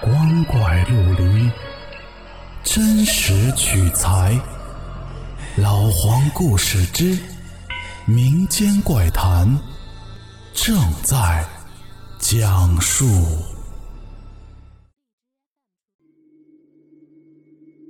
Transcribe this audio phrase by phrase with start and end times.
[0.00, 1.50] 光怪陆离，
[2.62, 4.40] 真实取材。
[5.56, 7.18] 老黄故事之
[8.06, 9.48] 民间怪谈
[10.54, 11.44] 正在
[12.20, 13.04] 讲述。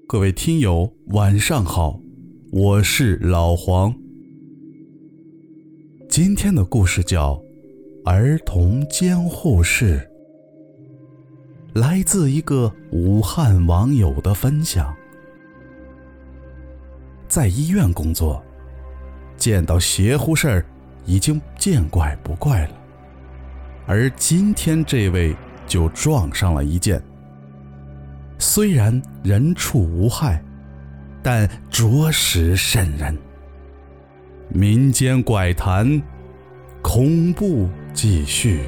[0.09, 2.01] 各位听友，晚上好，
[2.51, 3.95] 我是老黄。
[6.09, 7.35] 今天的故事叫
[8.07, 10.09] 《儿童监护室》。
[11.79, 14.93] 来自一个武汉网友的分享，
[17.29, 18.43] 在医院工作，
[19.37, 20.67] 见到邪乎事儿
[21.07, 22.75] 已经见怪不怪了，
[23.87, 25.37] 而今天这位
[25.69, 27.01] 就撞上了一件，
[28.41, 30.43] 虽然人畜无害，
[31.23, 33.17] 但着实瘆人。
[34.49, 36.03] 民间怪谈，
[36.83, 38.65] 恐怖继续。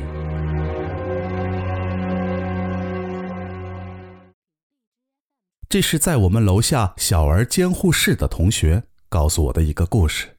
[5.71, 10.37] 这是在我们楼下小儿监护室的同学告诉我的一个故事。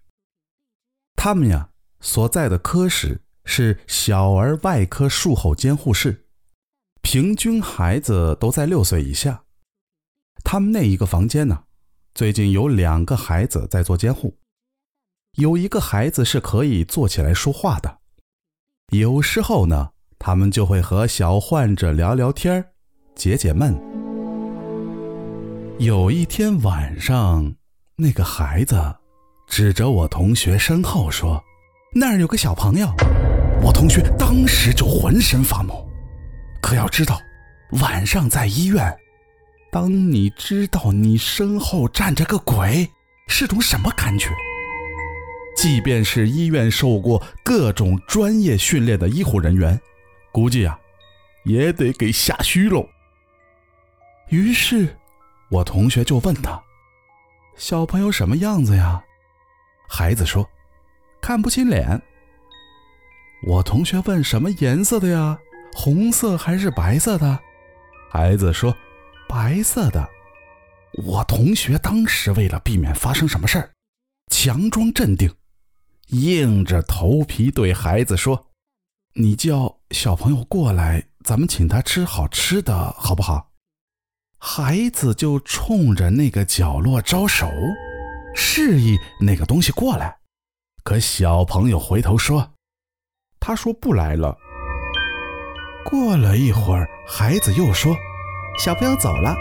[1.16, 1.70] 他们呀
[2.02, 6.26] 所在的科室是小儿外科术后监护室，
[7.02, 9.46] 平均孩子都在六岁以下。
[10.44, 11.64] 他们那一个房间呢，
[12.14, 14.38] 最近有两个孩子在做监护，
[15.38, 18.00] 有一个孩子是可以坐起来说话的。
[18.92, 22.74] 有时候呢，他们就会和小患者聊聊天
[23.16, 23.91] 解解闷。
[25.82, 27.56] 有一天晚上，
[27.96, 28.80] 那个孩子
[29.48, 31.44] 指着我同学身后说
[31.92, 32.88] ：“那儿有个小朋友。”
[33.66, 35.84] 我同学当时就浑身发毛。
[36.62, 37.20] 可要知道，
[37.82, 38.96] 晚上在医院，
[39.72, 42.88] 当你知道你身后站着个鬼，
[43.28, 44.28] 是种什么感觉？
[45.58, 49.82] 即便是医院受过各种专业训练的医护人员，
[50.32, 50.80] 估计啊，
[51.44, 52.88] 也得给吓虚喽。
[54.30, 54.88] 于是。
[55.52, 56.62] 我同学就问他
[57.58, 59.04] ：“小朋友什么样子呀？”
[59.90, 60.50] 孩子说
[61.22, 62.02] ：“看不清脸。”
[63.46, 65.38] 我同学问：“什么颜色的呀？
[65.74, 67.38] 红色还是白色的？”
[68.10, 68.74] 孩子说
[69.28, 70.10] ：“白色的。”
[71.06, 73.72] 我同学当时为了避免发生什么事儿，
[74.32, 75.34] 强装镇定，
[76.08, 78.48] 硬着头皮对孩子说
[79.16, 83.51] ：“你叫小朋友过来，咱们请他吃好吃的，好不好？”
[84.44, 87.48] 孩子就冲着那个角落招手，
[88.34, 90.18] 示意那个东西过来。
[90.84, 92.54] 可小朋友回头说
[93.40, 94.36] ：“他说不来了。”
[95.86, 97.96] 过了一会儿，孩子又说
[98.58, 99.36] ：“小朋友走了。”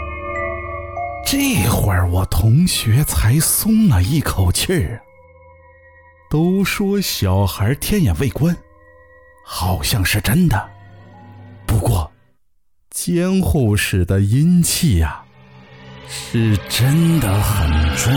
[1.25, 5.01] 这会儿我同学才松了一口气儿。
[6.29, 8.55] 都说小孩天眼未关，
[9.43, 10.69] 好像是真的。
[11.65, 12.10] 不过。
[13.03, 15.25] 监护室的阴气呀，
[16.07, 18.13] 是真的很重。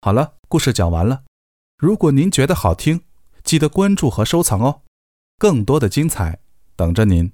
[0.00, 1.22] 好了，故事讲完了。
[1.78, 3.02] 如果您觉得好听，
[3.44, 4.82] 记得关注和收藏哦，
[5.38, 6.40] 更多的精彩
[6.74, 7.30] 等着您。